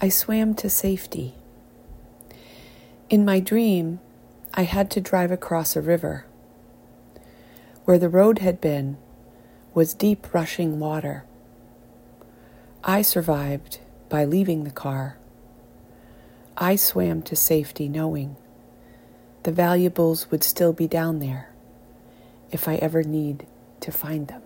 [0.00, 1.34] I swam to safety.
[3.10, 3.98] In my dream,
[4.54, 6.24] I had to drive across a river.
[7.84, 8.96] Where the road had been
[9.74, 11.24] was deep rushing water.
[12.84, 15.18] I survived by leaving the car.
[16.56, 18.36] I swam to safety knowing
[19.42, 21.48] the valuables would still be down there
[22.52, 23.48] if I ever need
[23.80, 24.42] to find them.